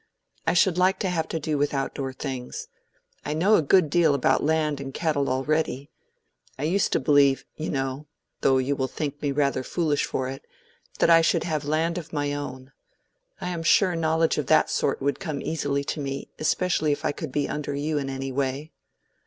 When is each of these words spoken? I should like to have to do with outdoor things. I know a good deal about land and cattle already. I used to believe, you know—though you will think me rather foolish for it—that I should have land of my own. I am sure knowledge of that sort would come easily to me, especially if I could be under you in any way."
I 0.47 0.53
should 0.53 0.79
like 0.79 0.97
to 1.01 1.09
have 1.09 1.27
to 1.27 1.39
do 1.39 1.59
with 1.59 1.75
outdoor 1.75 2.11
things. 2.11 2.65
I 3.23 3.35
know 3.35 3.53
a 3.55 3.61
good 3.61 3.87
deal 3.87 4.15
about 4.15 4.43
land 4.43 4.81
and 4.81 4.91
cattle 4.91 5.29
already. 5.29 5.91
I 6.57 6.63
used 6.63 6.91
to 6.93 6.99
believe, 6.99 7.45
you 7.55 7.69
know—though 7.69 8.57
you 8.57 8.75
will 8.75 8.87
think 8.87 9.21
me 9.21 9.31
rather 9.31 9.61
foolish 9.61 10.03
for 10.05 10.27
it—that 10.27 11.11
I 11.11 11.21
should 11.21 11.43
have 11.43 11.65
land 11.65 11.99
of 11.99 12.13
my 12.13 12.33
own. 12.33 12.71
I 13.39 13.49
am 13.49 13.61
sure 13.61 13.95
knowledge 13.95 14.39
of 14.39 14.47
that 14.47 14.71
sort 14.71 15.03
would 15.03 15.19
come 15.19 15.39
easily 15.39 15.83
to 15.83 15.99
me, 15.99 16.31
especially 16.39 16.91
if 16.91 17.05
I 17.05 17.11
could 17.11 17.31
be 17.31 17.47
under 17.47 17.75
you 17.75 17.99
in 17.99 18.09
any 18.09 18.31
way." 18.31 18.71